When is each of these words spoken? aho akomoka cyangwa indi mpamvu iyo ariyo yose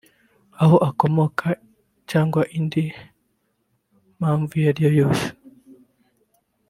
aho 0.61 0.75
akomoka 0.89 1.47
cyangwa 2.09 2.41
indi 2.57 2.83
mpamvu 4.17 4.51
iyo 4.59 4.67
ariyo 4.71 4.91
yose 4.99 5.27